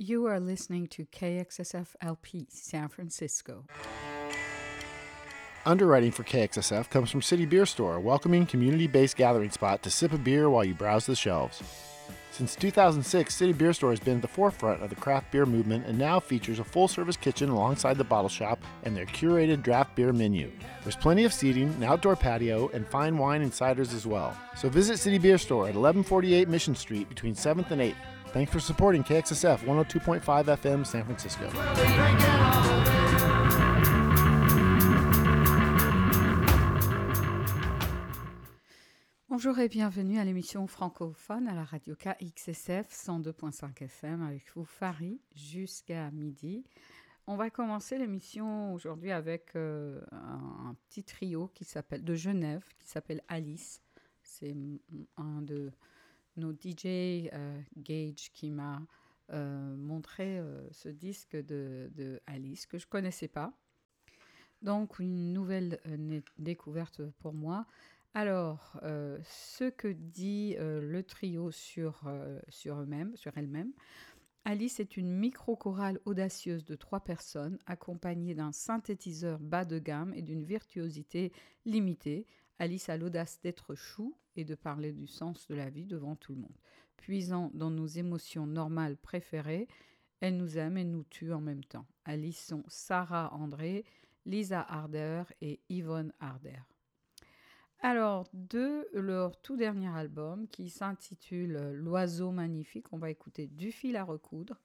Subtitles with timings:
[0.00, 3.64] You are listening to KXSF LP San Francisco.
[5.66, 9.90] Underwriting for KXSF comes from City Beer Store, a welcoming community based gathering spot to
[9.90, 11.64] sip a beer while you browse the shelves.
[12.30, 15.86] Since 2006, City Beer Store has been at the forefront of the craft beer movement
[15.86, 19.96] and now features a full service kitchen alongside the bottle shop and their curated draft
[19.96, 20.52] beer menu.
[20.84, 24.36] There's plenty of seating, an outdoor patio, and fine wine and ciders as well.
[24.54, 27.96] So visit City Beer Store at 1148 Mission Street between 7th and 8th.
[28.32, 31.44] Thanks for supporting KXSF 102.5 FM San Francisco.
[39.30, 45.18] Bonjour et bienvenue à l'émission francophone à la radio KXSF 102.5 FM avec vous, Farid,
[45.34, 46.64] jusqu'à midi.
[47.26, 52.88] On va commencer l'émission aujourd'hui avec euh, un, petit trio qui s'appelle de Genève qui
[52.88, 53.80] s'appelle Alice.
[54.22, 54.54] C'est
[55.16, 55.70] un de
[56.38, 58.80] nos DJ euh, Gage qui m'a
[59.32, 63.52] euh, montré euh, ce disque de, Alice que je connaissais pas.
[64.62, 65.78] Donc une nouvelle
[66.38, 67.66] découverte pour moi.
[68.12, 68.80] Alors,
[69.22, 72.02] ce que dit le trio sur,
[72.48, 73.72] sur eux-mêmes, sur elle-même,
[74.44, 80.22] Alice est une micro-chorale audacieuse de trois personnes, accompagnée d'un synthétiseur bas de gamme et
[80.22, 81.32] d'une virtuosité
[81.66, 82.26] limitée.
[82.58, 86.34] Alice a l'audace d'être chou et de parler du sens de la vie devant tout
[86.34, 86.56] le monde.
[86.96, 89.68] Puisant dans nos émotions normales préférées,
[90.20, 91.86] elle nous aime et nous tue en même temps.
[92.04, 93.84] Alice sont Sarah André,
[94.26, 96.58] Lisa Harder et Yvonne Harder.
[97.80, 103.96] Alors, de leur tout dernier album qui s'intitule L'oiseau magnifique, on va écouter Du fil
[103.96, 104.60] à recoudre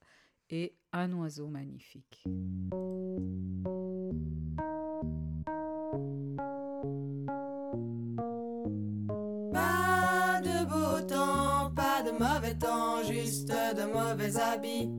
[0.49, 2.23] et Un oiseau magnifique.
[12.19, 14.89] Mauvais temps, juste de mauvais habits.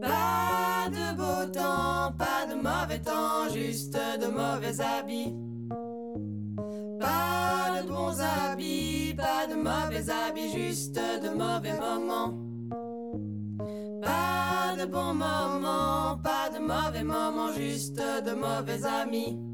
[0.00, 5.34] Pas de beau temps, pas de mauvais temps, juste de mauvais habits.
[7.00, 12.34] Pas de bons habits, pas de mauvais habits, juste de mauvais moments.
[14.02, 19.47] Pas de bons moments, pas de mauvais moments, juste de mauvais amis.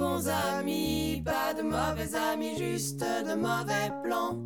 [0.00, 4.38] Pas de bons amis, pas de mauvais amis, juste de mauvais plans.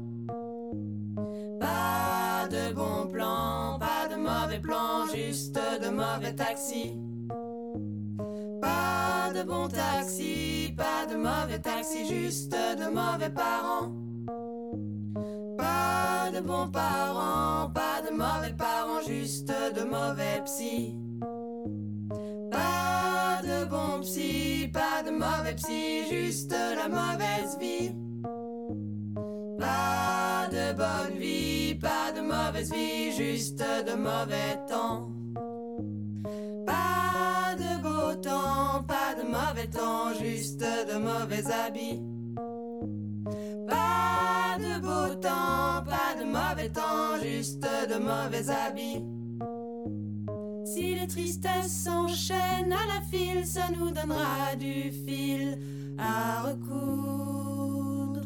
[1.61, 6.99] Pas de bons plans, pas de mauvais plans, juste de mauvais taxis.
[8.61, 13.93] Pas de bons taxis, pas de mauvais taxis, juste de mauvais parents.
[15.57, 20.97] Pas de bons parents, pas de mauvais parents, juste de mauvais psy.
[22.55, 27.91] Pas de bons psy, pas de mauvais psy, juste la mauvaise vie.
[29.59, 35.11] Pas de bonne vie, pas de mauvaise vie, juste de mauvais temps.
[36.65, 42.01] Pas de beau temps, pas de mauvais temps, juste de mauvais habits.
[43.69, 49.03] Pas de beau temps, pas de mauvais temps, juste de mauvais habits.
[50.65, 55.59] Si les tristesses s'enchaînent à la file, ça nous donnera du fil
[55.99, 58.23] à recoudre.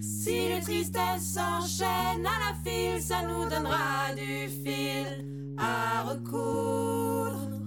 [0.00, 5.26] Si les tristesses s'enchaînent à la file, ça nous donnera du fil
[5.58, 7.60] à recoudre.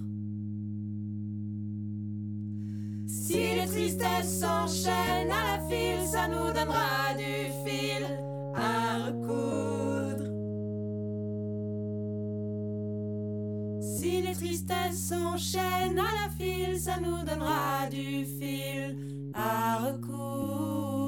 [3.06, 8.05] Si les tristesses s'enchaînent à la file, ça nous donnera du fil
[14.36, 21.06] tristesses s'enchaînent à la file, ça nous donnera du fil à recoudre.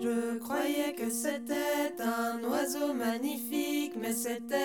[0.00, 4.63] Je croyais que c'était un oiseau magnifique, mais c'était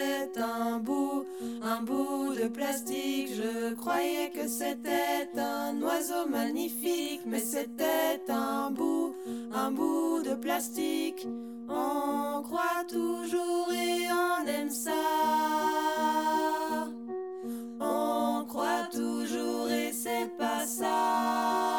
[2.49, 3.29] plastique.
[3.35, 9.15] Je croyais que c'était un oiseau magnifique, mais c'était un bout,
[9.53, 11.27] un bout de plastique.
[11.67, 14.91] On croit toujours et on aime ça.
[17.79, 21.78] On croit toujours et c'est pas ça.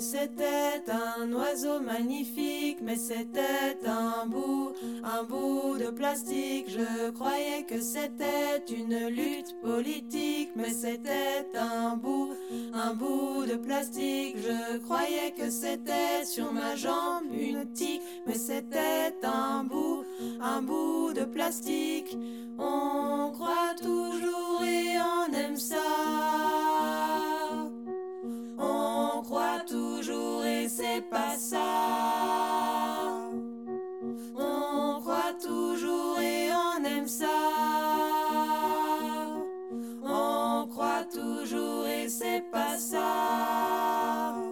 [0.00, 4.72] C'était un oiseau magnifique, mais c'était un bout,
[5.02, 6.66] un bout de plastique.
[6.68, 12.34] Je croyais que c'était une lutte politique, mais c'était un bout,
[12.72, 14.36] un bout de plastique.
[14.36, 20.04] Je croyais que c'était sur ma jambe une tique, mais c'était un bout,
[20.40, 22.16] un bout de plastique.
[22.58, 26.67] On croit toujours et on aime ça.
[31.02, 31.58] Pas ça.
[34.36, 37.26] On croit toujours et on aime ça.
[40.02, 44.47] On croit toujours et c'est pas ça.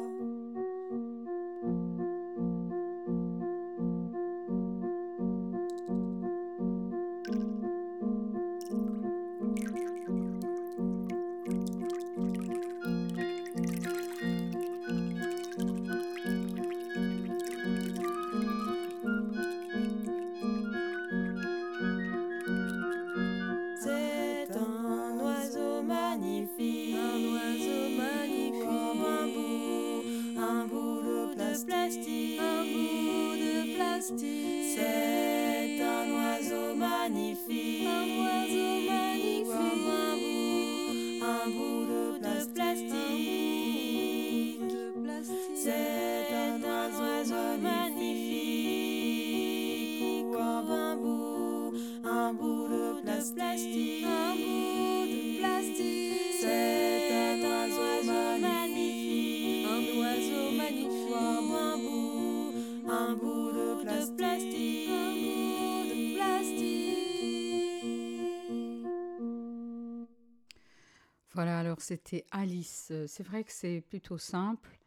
[71.80, 72.88] C'était Alice.
[72.90, 74.78] Euh, C'est vrai que c'est plutôt simple,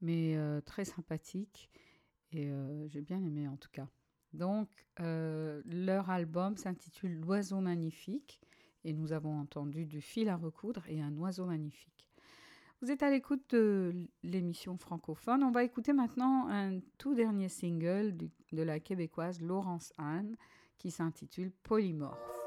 [0.00, 1.70] mais euh, très sympathique.
[2.32, 3.88] Et euh, j'ai bien aimé en tout cas.
[4.34, 4.68] Donc,
[4.98, 8.40] leur album s'intitule L'oiseau magnifique.
[8.84, 12.06] Et nous avons entendu du fil à recoudre et un oiseau magnifique.
[12.80, 15.42] Vous êtes à l'écoute de l'émission francophone.
[15.42, 18.16] On va écouter maintenant un tout dernier single
[18.52, 20.36] de la québécoise Laurence Anne
[20.76, 22.37] qui s'intitule Polymorphe.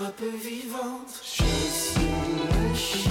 [0.00, 1.20] Qui t'attrape vivante.
[2.72, 3.09] Je suis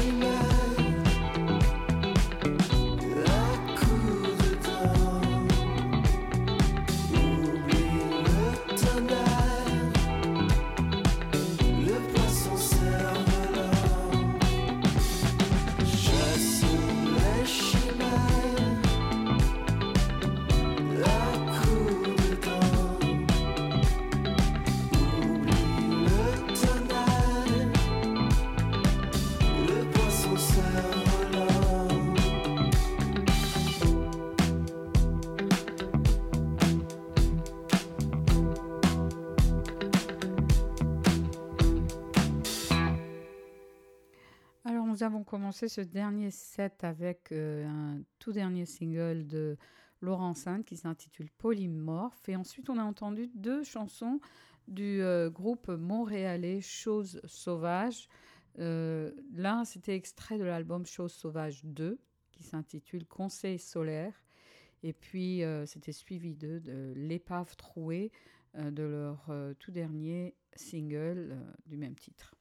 [45.50, 49.58] commencé ce dernier set avec euh, un tout dernier single de
[50.00, 52.30] Laurent Sainte qui s'intitule Polymorphe.
[52.30, 54.20] Et ensuite, on a entendu deux chansons
[54.68, 58.08] du euh, groupe montréalais Choses Sauvages.
[58.60, 61.98] Euh, L'un, c'était extrait de l'album Choses Sauvages 2
[62.32, 64.14] qui s'intitule Conseil solaire.
[64.84, 68.12] Et puis, euh, c'était suivi de, de L'épave trouée
[68.56, 71.36] de leur tout dernier single
[71.66, 72.36] du même titre.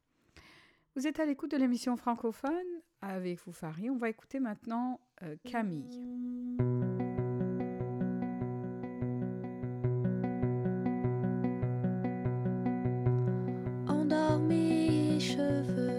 [0.95, 3.91] Vous êtes à l'écoute de l'émission francophone avec vous, Farid.
[3.91, 5.89] On va écouter maintenant euh, Camille.
[15.21, 15.98] cheveux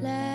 [0.00, 0.27] l'air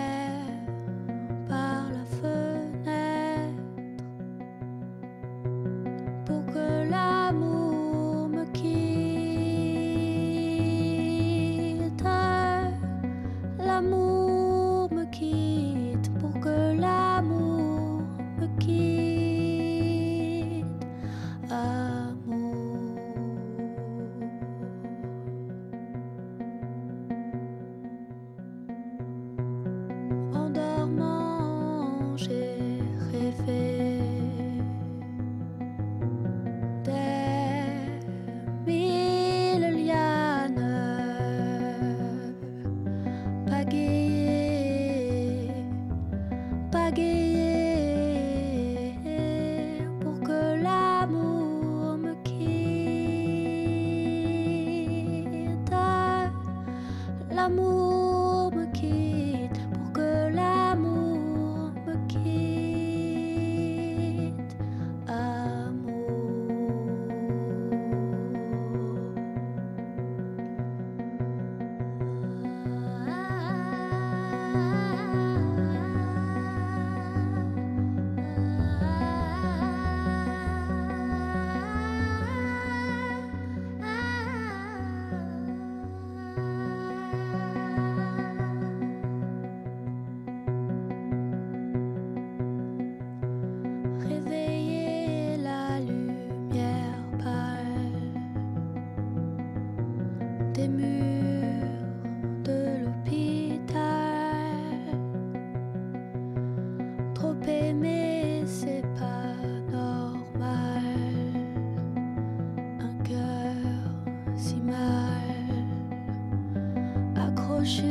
[117.64, 117.82] 是，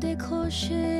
[0.00, 0.93] 的确是。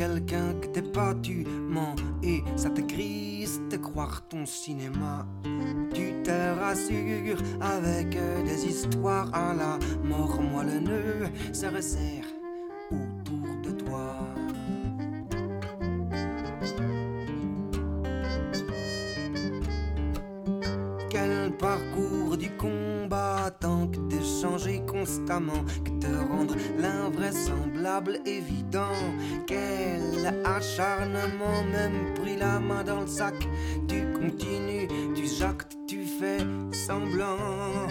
[0.00, 1.94] Quelqu'un que t'es pas, tu mens.
[2.22, 5.26] Et ça te grise de croire ton cinéma.
[5.92, 12.39] Tu te rassures avec des histoires à la mort, moi le nœud se resserre
[31.06, 33.34] même pris la main dans le sac.
[33.88, 36.38] Tu continues, tu jactes, tu fais
[36.72, 37.88] semblant.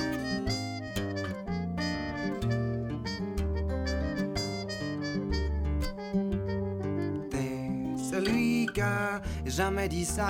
[9.59, 10.29] jamais dit ça.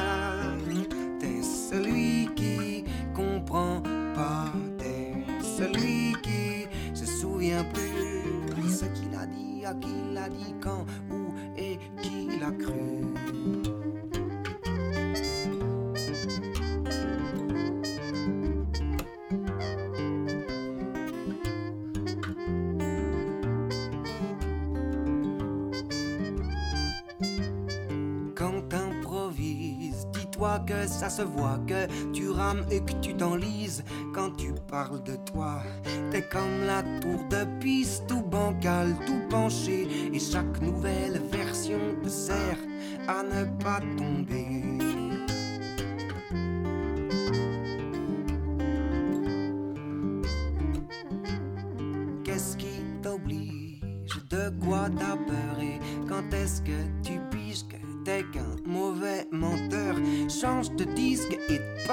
[30.39, 35.17] Que ça se voit, que tu rames et que tu t'enlises quand tu parles de
[35.31, 35.61] toi.
[36.11, 42.09] T'es comme la tour de piste, tout bancal, tout penché, et chaque nouvelle version te
[42.09, 42.57] sert
[43.07, 45.08] à ne pas tomber.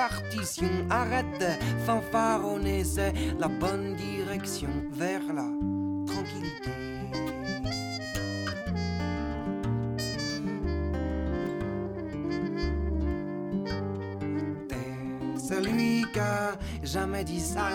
[0.08, 0.70] Partition.
[0.90, 5.48] Arrête de c'est la bonne direction vers la
[6.06, 6.70] tranquillité.
[14.68, 17.68] T'es celui qui a jamais dit ça.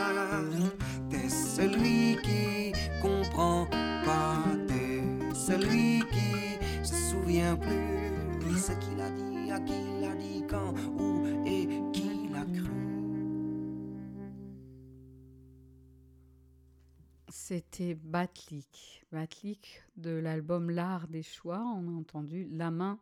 [17.51, 19.03] C'était Batlik.
[19.11, 21.59] Batlik de l'album L'art des choix.
[21.59, 22.97] On a entendu La main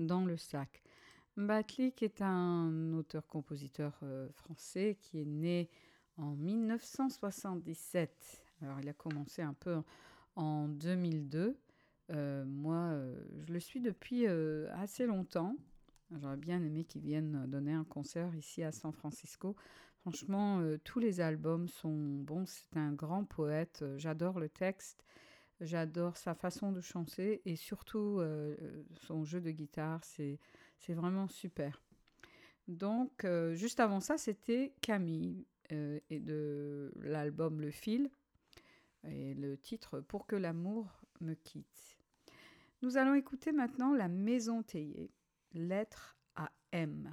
[0.00, 0.82] dans le sac.
[1.36, 5.70] Batlik est un auteur-compositeur euh, français qui est né
[6.16, 8.42] en 1977.
[8.62, 9.80] Alors il a commencé un peu
[10.34, 11.56] en 2002
[12.10, 13.14] euh, moi, euh,
[13.46, 15.54] je le suis depuis assez longtemps.
[16.10, 19.54] J'aurais bien aimé qu'il vienne donner un concert ici à San Francisco.
[20.02, 22.44] Franchement, tous les albums sont bons.
[22.46, 23.84] C'est un grand poète.
[23.96, 25.04] J'adore le texte.
[25.60, 28.20] J'adore sa façon de chanter et surtout
[28.96, 30.00] son jeu de guitare.
[30.04, 30.38] C'est
[30.88, 31.80] vraiment super.
[32.66, 38.10] Donc, juste avant ça, c'était Camille et de l'album Le Fil
[39.04, 41.96] et le titre Pour que l'amour me quitte.
[42.82, 45.12] Nous allons écouter maintenant La Maison Théier,
[45.52, 47.08] lettre à M.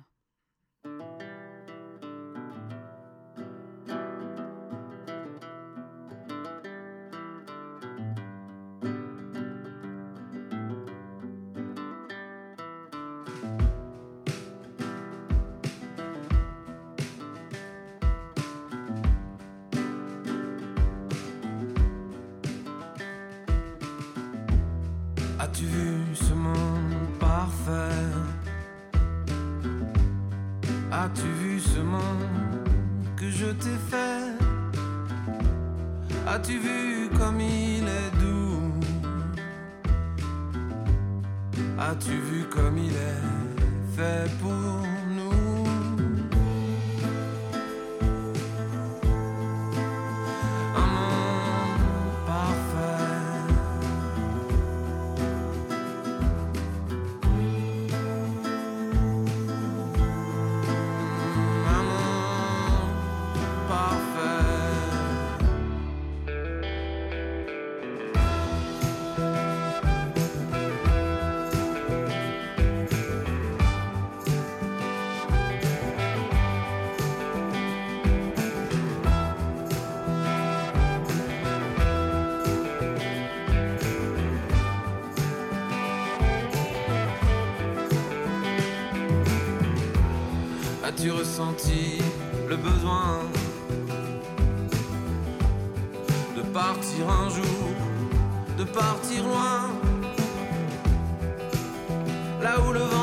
[92.49, 93.19] le besoin
[96.35, 97.69] de partir un jour,
[98.57, 99.69] de partir loin,
[102.41, 102.98] là où le vent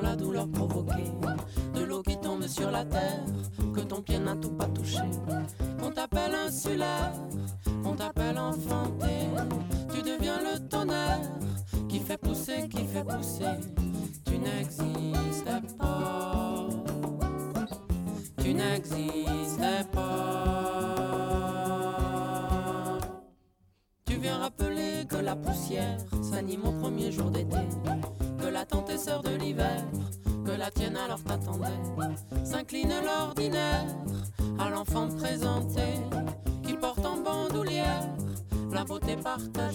[0.00, 1.10] la douleur provoquée
[1.74, 3.24] de l'eau qui tombe sur la terre,
[3.74, 4.98] que ton pied n'a tout pas touché.
[5.82, 7.12] On t'appelle insulaire,
[39.32, 39.71] la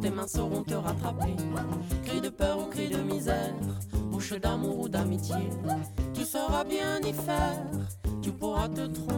[0.00, 1.36] tes mains sauront te rattraper.
[2.04, 3.54] Cri de peur ou cri de misère,
[4.10, 5.36] bouche d'amour ou d'amitié,
[6.14, 7.62] tu sauras bien y faire,
[8.22, 9.15] tu pourras te tromper.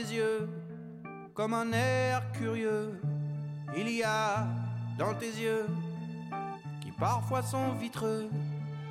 [0.00, 0.48] Yeux
[1.34, 3.00] comme un air curieux.
[3.76, 4.46] Il y a
[4.98, 5.66] dans tes yeux
[6.80, 8.28] qui parfois sont vitreux.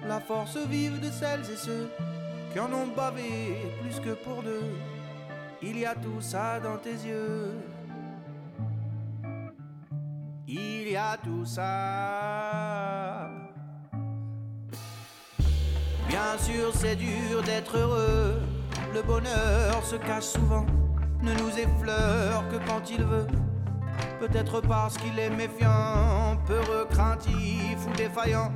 [0.06, 1.90] La force vive de celles et ceux
[2.52, 4.76] qui en ont bavé plus que pour deux.
[5.62, 7.54] Il y a tout ça dans tes yeux.
[10.46, 13.30] Il y a tout ça.
[16.08, 18.40] Bien sûr, c'est dur d'être heureux.
[18.94, 20.66] Le bonheur se cache souvent,
[21.24, 23.28] ne nous effleure que quand il veut.
[24.20, 28.52] Peut-être parce qu'il est méfiant, peureux, craintif ou défaillant,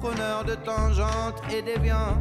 [0.00, 2.18] preneur de tangentes et déviant,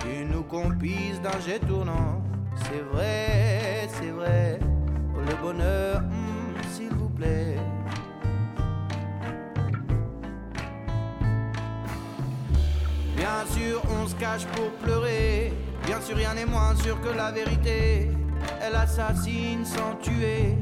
[0.00, 2.22] qui nous compise d'un jet tournant.
[2.56, 4.60] C'est vrai, c'est vrai,
[5.16, 7.56] le bonheur, hum, s'il vous plaît.
[13.16, 15.52] Bien sûr, on se cache pour pleurer.
[15.86, 18.10] Bien sûr, rien n'est moins sûr que la vérité.
[18.60, 20.56] Elle assassine sans tuer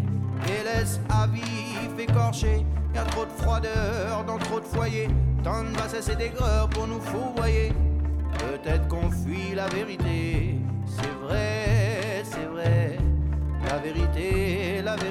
[0.46, 2.64] et laisse à vif écorché.
[2.94, 5.08] Y a trop de froideur dans trop de foyers.
[5.44, 7.72] Tant de bassesse et d'aigreur pour nous fourvoyer.
[8.38, 10.56] Peut-être qu'on fuit la vérité.
[10.86, 12.98] C'est vrai, c'est vrai.
[13.68, 15.09] La vérité, la vérité.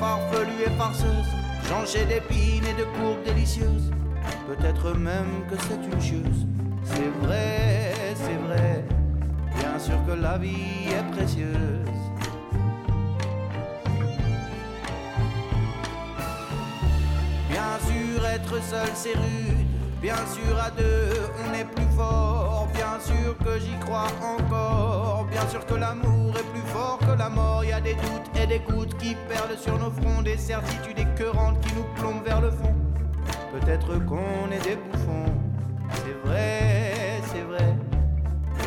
[0.00, 1.30] Farfelue et farceuse.
[1.68, 3.90] Jonchée d'épines et de courbes délicieuses.
[4.46, 6.46] Peut-être même que c'est une chieuse.
[6.84, 8.84] C'est vrai, c'est vrai.
[9.58, 11.88] Bien sûr que la vie est précieuse.
[17.48, 19.66] Bien sûr, être seul c'est rude.
[20.00, 22.68] Bien sûr, à deux, on est plus fort.
[22.74, 25.26] Bien sûr que j'y crois encore.
[25.30, 26.11] Bien sûr que l'amour
[28.46, 30.22] des gouttes qui perlent sur nos fronts.
[30.22, 32.74] Des certitudes écœurantes qui nous plombent vers le fond.
[33.52, 35.32] Peut-être qu'on est des bouffons.
[36.04, 37.76] C'est vrai, c'est vrai.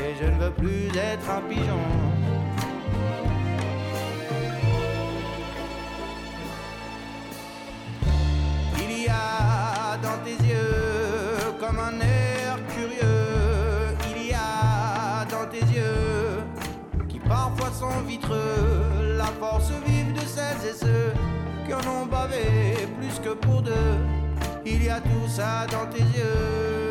[0.01, 1.79] Et je ne veux plus être un pigeon.
[8.77, 12.34] Il y a dans tes yeux comme un air
[19.17, 21.13] La force vive de celles et ceux
[21.65, 23.73] qui en ont bavé plus que pour deux.
[24.65, 26.84] Il y a tout ça dans tes yeux.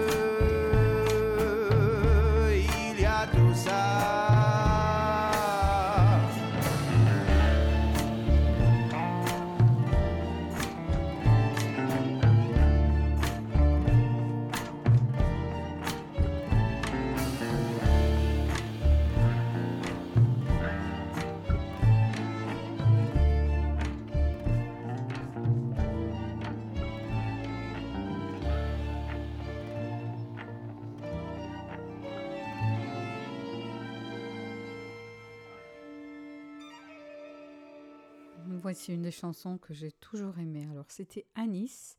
[38.85, 40.69] Voici une des chansons que j'ai toujours aimées.
[40.71, 41.97] Alors, c'était Anis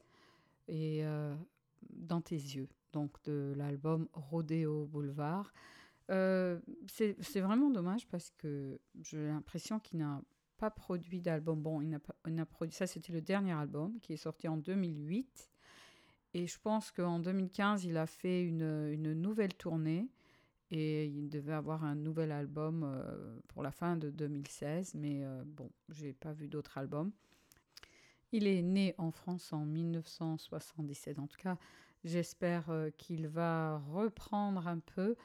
[0.67, 1.35] et euh,
[1.89, 5.51] Dans tes yeux, donc de l'album Rodeo Boulevard.
[6.11, 10.21] Euh, c'est c'est vraiment dommage parce que j'ai l'impression qu'il n'a
[10.59, 11.59] pas produit d'album.
[11.59, 12.75] Bon, il n'a pas- produit.
[12.75, 15.49] Ça, c'était le dernier album qui est sorti en 2008.
[16.35, 20.07] Et je pense qu'en 2015, il a fait une nouvelle tournée.
[20.71, 25.43] Et il devait avoir un nouvel album euh, pour la fin de 2016, mais euh,
[25.45, 27.11] bon, j'ai pas vu d'autres albums.
[28.31, 31.19] Il est né en France en 1977.
[31.19, 31.57] En tout cas,
[32.03, 35.15] j'espère euh, qu'il va reprendre un peu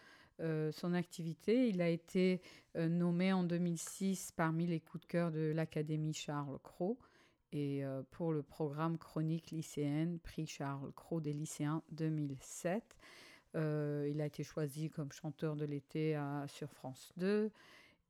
[0.40, 1.68] euh, son activité.
[1.68, 2.42] Il a été
[2.76, 6.98] nommé en 2006 parmi les coups de cœur de l'Académie Charles Cros
[7.50, 7.82] et
[8.12, 12.96] pour le programme Chronique lycéenne, prix Charles Cros des lycéens 2007.
[13.56, 17.50] Euh, il a été choisi comme chanteur de l'été à- sur France 2.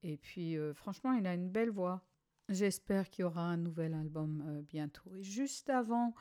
[0.02, 2.02] Et puis, euh, franchement, il a une belle voix.
[2.48, 5.14] J'espère qu'il y aura un nouvel album euh, bientôt.
[5.14, 6.14] Et juste avant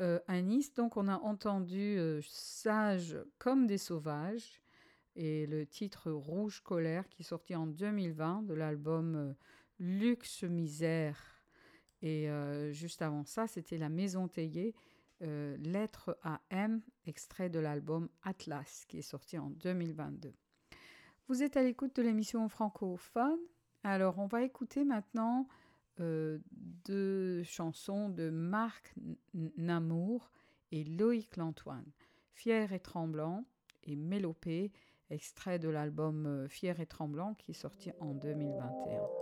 [0.00, 4.62] euh, Anis, donc, on a entendu Sage comme des sauvages
[5.16, 9.34] et le titre Rouge colère qui est sorti en 2020 de l'album
[9.78, 11.20] Luxe misère.
[12.00, 12.28] Et
[12.72, 14.74] juste avant ça, c'était La Maison Taillée
[15.22, 20.34] euh, Lettre à M, extrait de l'album Atlas, qui est sorti en 2022.
[21.28, 23.38] Vous êtes à l'écoute de l'émission francophone.
[23.84, 25.48] Alors, on va écouter maintenant
[26.00, 28.94] euh, deux chansons de Marc
[29.34, 30.30] Namour
[30.70, 31.90] et Loïc Lantoine.
[32.32, 33.44] Fier et tremblant
[33.84, 34.72] et Mélopée,
[35.10, 39.21] extrait de l'album euh, Fier et tremblant, qui est sorti en 2021.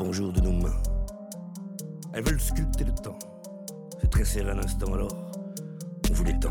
[0.00, 0.82] Bonjour de nos mains.
[2.14, 3.18] Elles veulent sculpter le temps,
[4.00, 5.30] se tresser un instant alors,
[6.08, 6.48] on vous l'étend.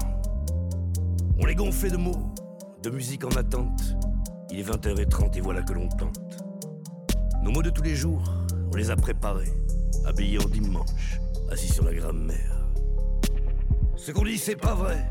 [1.39, 2.32] On les gonflait de mots,
[2.84, 3.82] de musique en attente.
[4.52, 6.45] Il est 20h30 et voilà que l'on tente.
[7.41, 8.22] Nos mots de tous les jours,
[8.72, 9.52] on les a préparés,
[10.06, 11.20] habillés en dimanche,
[11.52, 12.68] assis sur la grammaire.
[13.95, 15.10] Ce qu'on dit, c'est pas vrai,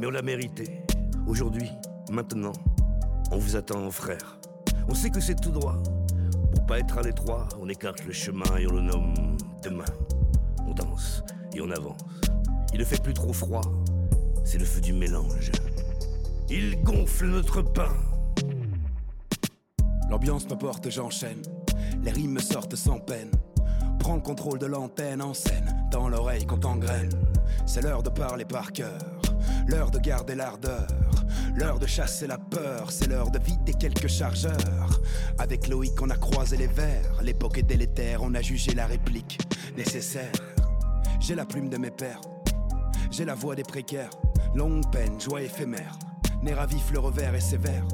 [0.00, 0.80] mais on l'a mérité.
[1.26, 1.70] Aujourd'hui,
[2.10, 2.54] maintenant,
[3.30, 4.38] on vous attend, frère.
[4.88, 5.76] On sait que c'est tout droit.
[6.64, 9.12] Pour pas être à l'étroit, on écarte le chemin et on le nomme
[9.62, 9.84] demain.
[10.66, 11.22] On danse
[11.54, 12.00] et on avance.
[12.72, 13.60] Il ne fait plus trop froid,
[14.46, 15.52] c'est le feu du mélange.
[16.48, 17.92] Il gonfle notre pain.
[20.08, 21.42] L'ambiance me porte, j'enchaîne.
[22.02, 23.30] les rimes me sortent sans peine.
[23.98, 27.12] Prends le contrôle de l'antenne en scène, dans l'oreille qu'on t'engraine.
[27.66, 29.00] C'est l'heure de parler par cœur,
[29.66, 30.86] l'heure de garder l'ardeur,
[31.54, 35.00] l'heure de chasser la peur, c'est l'heure de vider quelques chargeurs.
[35.38, 39.38] Avec Loïc, on a croisé les vers, l'époque est délétère, on a jugé la réplique
[39.76, 40.32] nécessaire.
[41.20, 42.20] J'ai la plume de mes pères,
[43.10, 44.10] j'ai la voix des précaires,
[44.54, 45.98] longue peine, joie éphémère,
[46.42, 47.84] nerf à vif, le revers est sévère.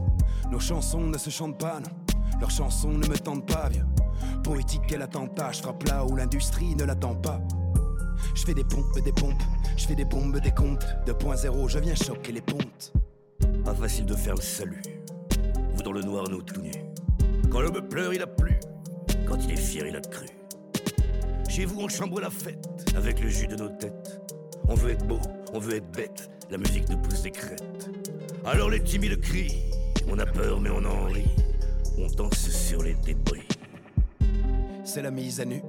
[0.51, 1.91] Nos chansons ne se chantent pas, non.
[2.41, 3.87] Leurs chansons ne me tentent pas, vieux.
[4.43, 7.41] Poétique quel attentat, je frappe là où l'industrie ne l'attend pas.
[8.35, 9.43] Je fais des pompes, des pompes,
[9.77, 10.85] je fais des bombes, des comptes.
[11.07, 12.93] 2.0, je viens choquer les pontes.
[13.65, 14.83] Pas facile de faire le salut.
[15.75, 16.73] Vous dans le noir, nous tout nus.
[17.51, 18.59] Quand l'homme pleure, il a plu.
[19.27, 20.27] Quand il est fier, il a cru.
[21.49, 24.21] Chez vous, on chambre la fête avec le jus de nos têtes.
[24.69, 25.19] On veut être beau,
[25.53, 26.31] on veut être bête.
[26.51, 27.91] La musique nous pousse des crêtes.
[28.45, 29.65] Alors les timides crient.
[30.09, 31.29] On a peur, mais on en rit.
[31.99, 33.47] On danse sur les débris.
[34.85, 35.63] C'est la mise à nu,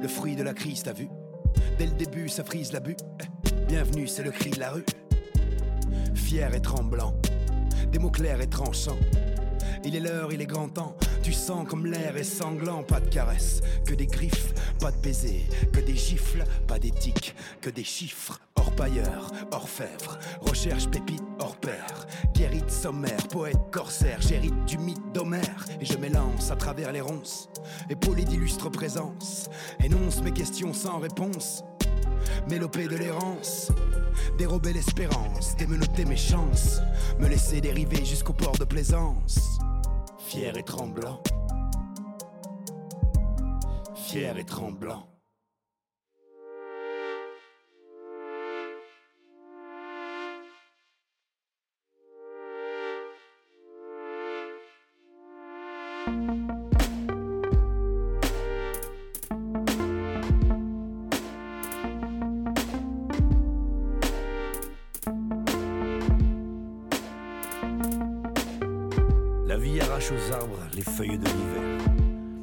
[0.00, 1.08] le fruit de la crise, t'as vu?
[1.78, 2.96] Dès le début, ça frise la bu.
[3.66, 4.84] Bienvenue, c'est le cri de la rue.
[6.18, 7.14] Fier et tremblant,
[7.90, 8.98] des mots clairs et tranchants.
[9.84, 10.94] Il est l'heure, il est grand temps.
[11.22, 15.46] Tu sens comme l'air est sanglant, pas de caresses, que des griffes, pas de baisers,
[15.72, 18.40] que des gifles, pas d'éthique, que des chiffres.
[18.56, 25.84] Orpailleur, orfèvre, recherche pépite hors pair, guérite sommaire, poète corsaire, j'hérite du mythe d'Homère, et
[25.86, 27.48] je m'élance à travers les ronces,
[27.88, 29.48] épaulé d'illustres présences,
[29.82, 31.64] énonce mes questions sans réponse,
[32.48, 33.72] mélopée de l'errance,
[34.38, 36.80] dérober l'espérance, démenoter mes chances,
[37.18, 39.58] me laisser dériver jusqu'au port de plaisance,
[40.18, 41.22] fier et tremblant,
[43.94, 45.17] fier et tremblant.
[70.74, 71.78] Les feuilles de l'hiver.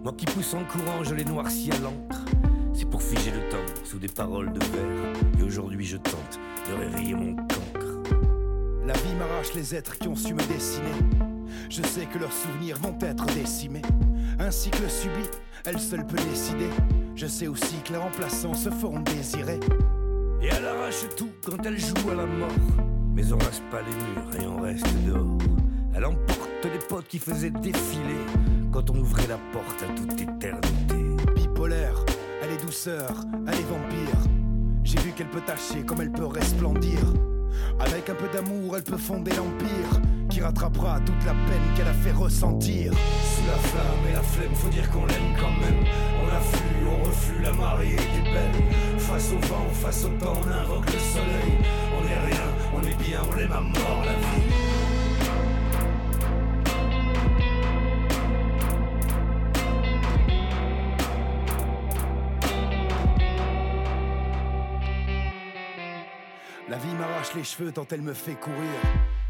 [0.04, 2.26] Moi qui pousse en courant, je les noircis à l'encre.
[2.74, 5.14] C'est pour figer le temps sous des paroles de verre.
[5.40, 6.40] Et aujourd'hui, je tente
[6.70, 8.04] de réveiller mon cancre.
[8.86, 10.92] La vie m'arrache les êtres qui ont su me dessiner.
[11.70, 13.82] Je sais que leurs souvenirs vont être décimés.
[14.40, 15.28] Un cycle subi,
[15.66, 16.70] elle seule peut décider.
[17.16, 19.60] Je sais aussi que les remplaçants se feront désirer.
[20.42, 22.50] Et elle arrache tout quand elle joue à la mort.
[23.14, 25.38] Mais on rase pas les murs et on reste dehors.
[25.96, 28.26] Elle emporte les potes qui faisaient défiler
[28.72, 30.96] quand on ouvrait la porte à toute éternité.
[31.36, 31.96] Bipolaire,
[32.42, 33.12] elle est douceur,
[33.48, 34.20] elle est vampire.
[34.84, 37.00] J'ai vu qu'elle peut tâcher comme elle peut resplendir.
[37.80, 41.94] Avec un peu d'amour, elle peut fonder l'empire qui rattrapera toute la peine qu'elle a
[41.94, 42.92] fait ressentir.
[42.94, 45.86] Sous la flamme et la flemme, faut dire qu'on l'aime quand même.
[46.24, 49.00] On afflue, on reflue, la marée est belle.
[49.00, 51.58] Face au vent, face au temps, on invoque le soleil.
[51.98, 52.46] On est rien,
[52.76, 54.65] on est bien, on l'aime à mort la vie.
[67.36, 68.56] Les cheveux tant elle me fait courir.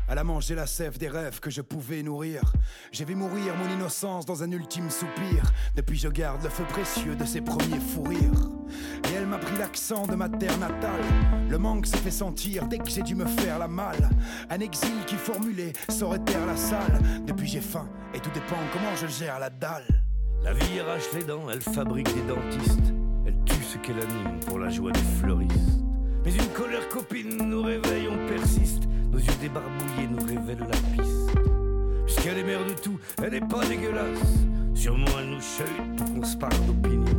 [0.07, 2.41] Elle a mangé la sève des rêves que je pouvais nourrir.
[2.91, 5.51] J'ai vu mourir mon innocence dans un ultime soupir.
[5.75, 8.49] Depuis je garde le feu précieux de ses premiers fous rires.
[9.09, 11.01] Et elle m'a pris l'accent de ma terre natale.
[11.49, 14.09] Le manque s'est fait sentir dès que j'ai dû me faire la malle.
[14.49, 16.99] Un exil qui formulé saurait taire la salle.
[17.25, 20.03] Depuis j'ai faim et tout dépend comment je gère la dalle.
[20.43, 22.93] La vie arrache les dents, elle fabrique des dentistes.
[23.25, 25.84] Elle tue ce qu'elle anime pour la joie des fleuristes.
[26.25, 28.83] Mais une colère copine nous réveille, on persiste.
[29.11, 31.29] Nos yeux débarbouillés nous révèlent la piste.
[32.05, 34.33] Puisqu'elle est mère de tout, elle n'est pas dégueulasse.
[34.73, 37.13] Sûrement elle nous chahute pour qu'on se parle d'opinion.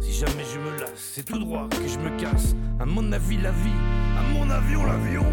[0.00, 2.54] Si jamais je me lasse, c'est tout droit que je me casse.
[2.80, 3.80] À mon avis, la vie,
[4.18, 5.24] à mon avion, l'avion.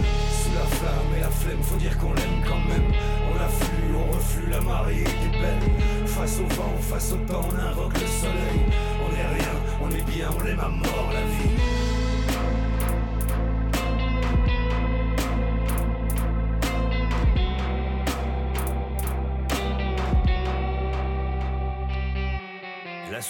[0.44, 2.92] Sous la flamme et la flemme, faut dire qu'on l'aime quand même.
[3.32, 6.08] On afflue, on reflue, la marée est belle.
[6.08, 8.60] Face au vent, face au temps, on invoque le soleil.
[9.08, 12.03] On est rien, on est bien, on l'aime à mort la vie.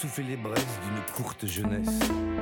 [0.04, 1.98] Soufflé les braises d'une courte jeunesse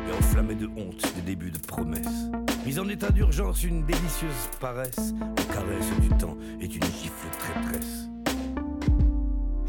[0.08, 2.28] et enflammé de honte des débuts de promesses.
[2.66, 5.14] Mise en état d'urgence, une délicieuse paresse.
[5.36, 8.08] La caresse du temps est une gifle traîtresse.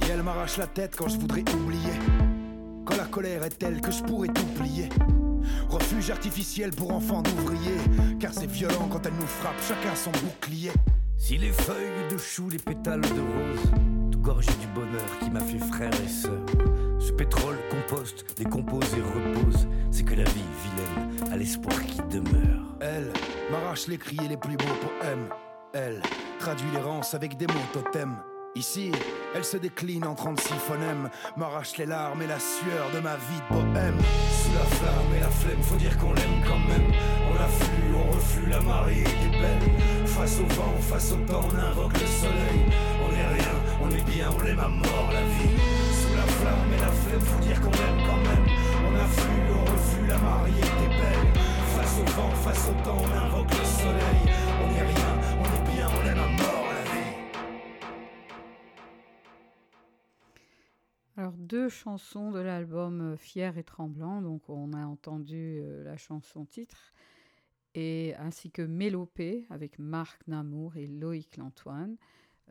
[0.02, 1.94] Et elle m'arrache la tête quand je voudrais oublier.
[2.84, 4.90] Quand la colère est telle que je pourrais tout plier.
[5.70, 7.78] Refuge artificiel pour enfants d'ouvriers.
[8.20, 10.72] Car c'est violent quand elle nous frappe, chacun son bouclier.
[11.20, 13.72] Si les feuilles de chou, les pétales de rose,
[14.24, 16.40] gorgée du bonheur qui m'a fait frère et sœur.
[17.00, 19.68] Ce pétrole composte, décompose et repose.
[19.92, 22.64] C'est que la vie vilaine a l'espoir qui demeure.
[22.80, 23.12] Elle
[23.52, 25.28] m'arrache les cris les plus beaux poèmes.
[25.74, 26.02] Elle
[26.40, 28.16] traduit l'errance avec des mots totems.
[28.56, 28.92] Ici,
[29.36, 33.42] elle se décline en 36 phonèmes, m'arrache les larmes et la sueur de ma vie
[33.50, 33.98] de bohème.
[34.32, 36.94] Sous la flamme et la flemme, faut dire qu'on l'aime quand même.
[37.30, 40.06] On afflue, on reflue, la marée est belle.
[40.06, 42.70] Face au vent, face au temps, on invoque le soleil.
[43.94, 44.44] On est bien, on.
[61.16, 64.24] Alors, deux chansons de l'album euh, Fier et Tremblant.
[64.24, 66.94] Donc, on a entendu euh, la chanson titre,
[67.76, 71.98] et, ainsi que Mélopée avec Marc Namour et Loïc Lantoine.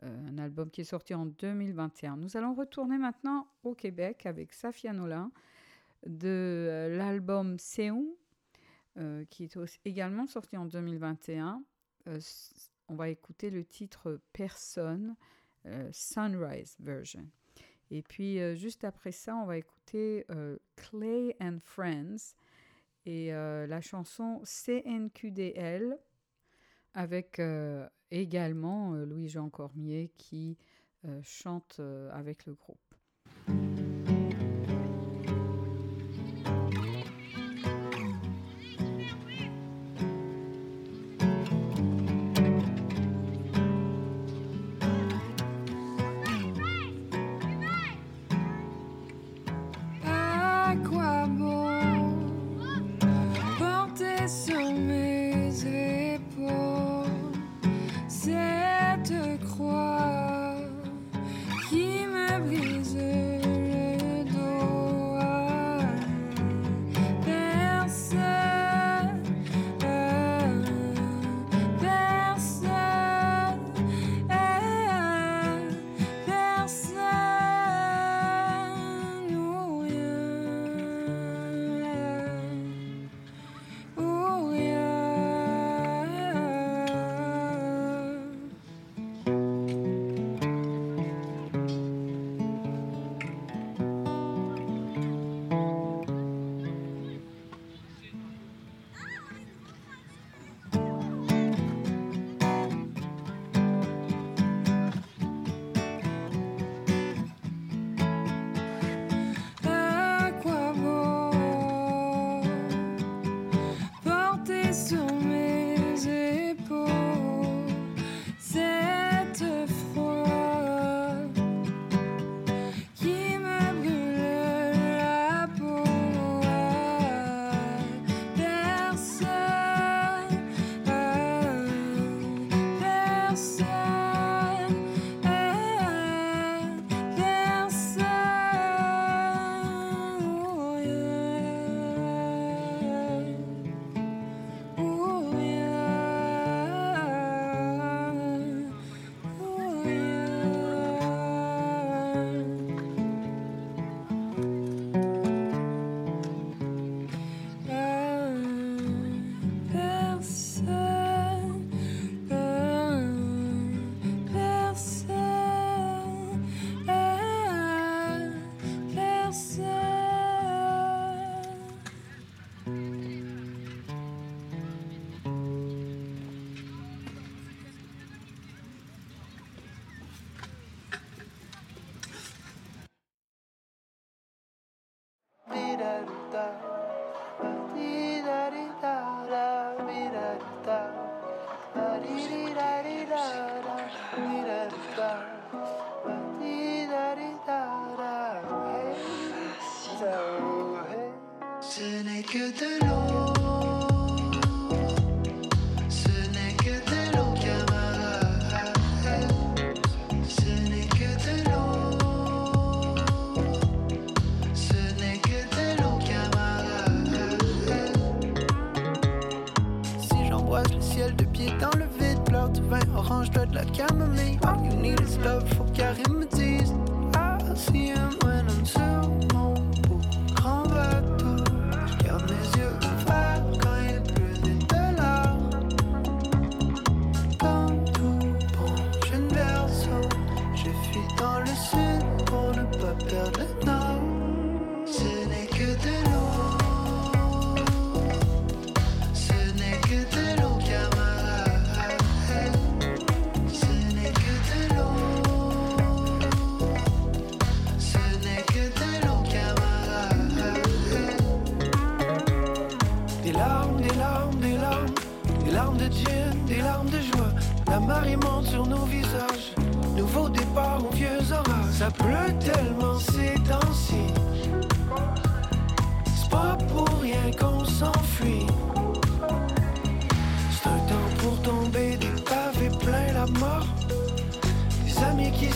[0.03, 2.17] Un album qui est sorti en 2021.
[2.17, 5.31] Nous allons retourner maintenant au Québec avec Safia Nolin
[6.05, 6.27] de
[6.69, 8.05] euh, l'album Séon,
[8.97, 11.63] euh, qui est également sorti en 2021.
[12.07, 12.19] Euh,
[12.89, 15.15] on va écouter le titre Personne,
[15.93, 17.25] Sunrise Version.
[17.89, 20.25] Et puis, juste après ça, on va écouter
[20.75, 22.35] Clay and Friends
[23.05, 25.97] et la chanson CNQDL
[26.93, 27.39] avec
[28.13, 30.57] également euh, Louis-Jean Cormier qui
[31.05, 32.92] euh, chante euh, avec le groupe.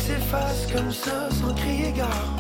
[0.08, 2.32] S'effacent comme ça sans crier gare.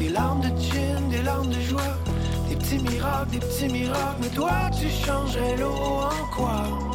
[0.00, 1.94] Des larmes de gin, des larmes de joie.
[2.48, 4.20] Des petits miracles, des petits miracles.
[4.20, 5.76] Mais toi, tu changerais l'eau
[6.10, 6.89] en quoi?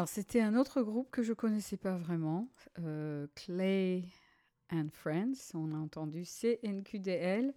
[0.00, 2.48] Alors c'était un autre groupe que je connaissais pas vraiment,
[2.78, 4.02] euh, Clay
[4.72, 5.52] and Friends.
[5.52, 7.52] On a entendu CNQDL,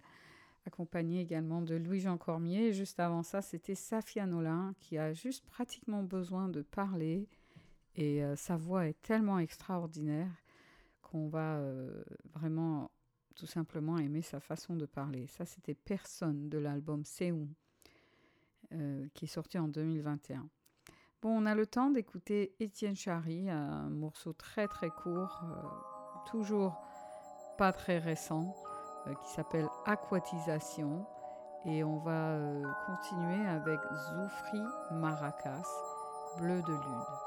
[0.66, 2.74] accompagné également de Louis-Jean Cormier.
[2.74, 7.30] Juste avant ça, c'était Safia Nolin qui a juste pratiquement besoin de parler.
[7.96, 10.28] Et euh, sa voix est tellement extraordinaire
[11.00, 12.90] qu'on va euh, vraiment
[13.36, 15.28] tout simplement aimer sa façon de parler.
[15.28, 17.48] Ça, c'était Personne de l'album Seoul,
[18.72, 20.46] euh, qui est sorti en 2021.
[21.24, 26.78] Bon, on a le temps d'écouter Étienne Chary, un morceau très très court, euh, toujours
[27.56, 28.54] pas très récent,
[29.06, 31.06] euh, qui s'appelle Aquatisation.
[31.64, 34.60] Et on va euh, continuer avec Zoufri
[34.90, 35.66] Maracas,
[36.36, 37.23] Bleu de Lune.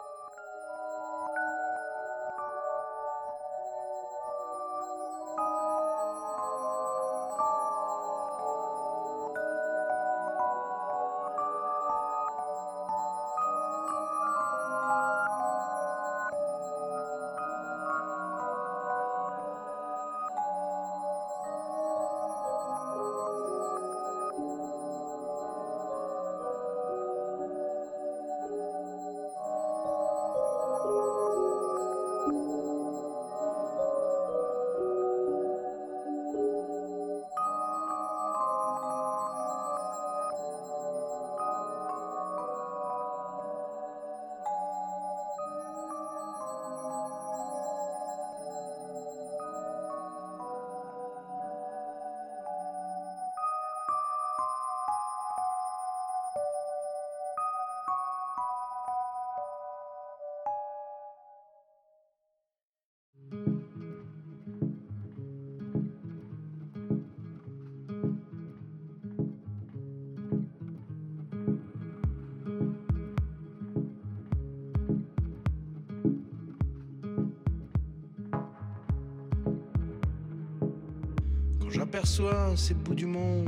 [81.88, 83.48] Quand j'aperçois ces bouts du monde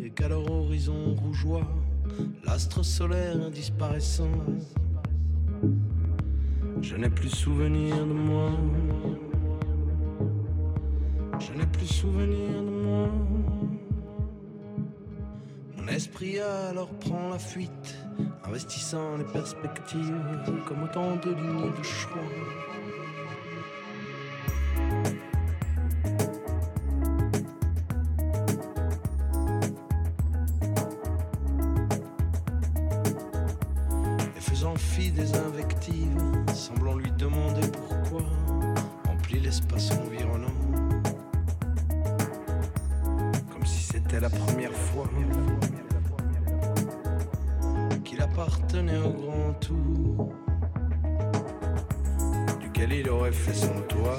[0.00, 1.66] et qu'à leur horizon rougeoie,
[2.44, 4.30] l'astre solaire disparaissant,
[6.80, 8.50] je n'ai plus souvenir de moi.
[11.40, 13.08] Je n'ai plus souvenir de moi.
[15.76, 17.96] Mon esprit alors prend la fuite,
[18.44, 20.14] investissant les perspectives
[20.68, 22.22] comme autant de lignes de choix.
[34.64, 36.16] Nous enfie des invectives,
[36.54, 38.22] semblant lui demander pourquoi,
[39.08, 40.46] emplit l'espace environnant.
[43.50, 45.08] Comme si c'était la première fois
[48.04, 50.32] qu'il appartenait au grand tout,
[52.60, 54.18] duquel il aurait fait son toit.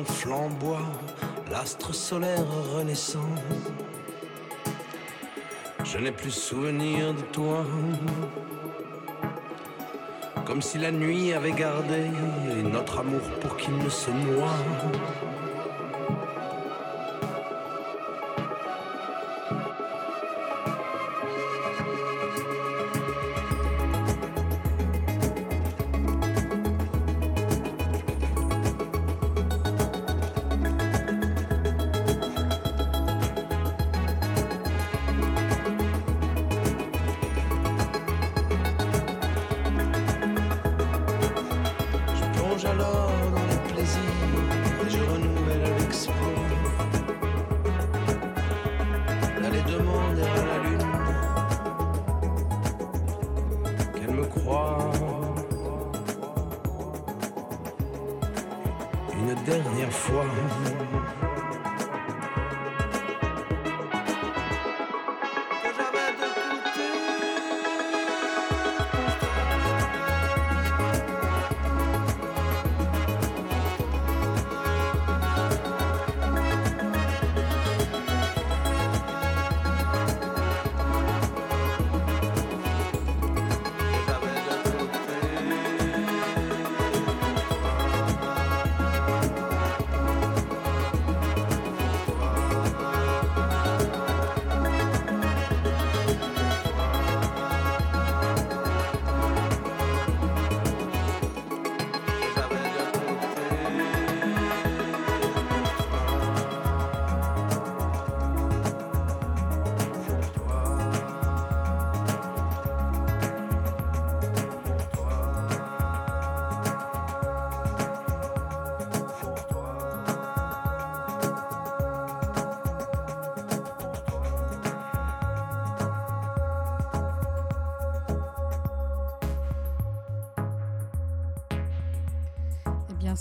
[0.00, 0.86] Leur horizon flamboie
[1.50, 3.34] l'astre solaire renaissant,
[5.84, 7.64] je n'ai plus souvenir de toi.
[10.44, 12.10] Comme si la nuit avait gardé
[12.64, 14.56] notre amour pour qu'il ne se noie.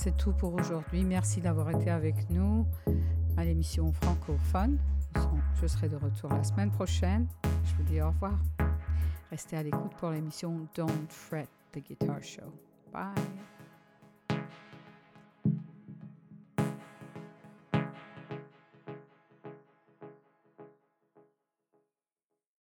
[0.09, 1.03] C'est tout pour aujourd'hui.
[1.03, 2.65] Merci d'avoir été avec nous
[3.37, 4.79] à l'émission francophone.
[5.61, 7.27] Je serai de retour la semaine prochaine.
[7.63, 8.39] Je vous dis au revoir.
[9.29, 12.51] Restez à l'écoute pour l'émission Don't Fret the Guitar Show.
[12.91, 13.38] Bye.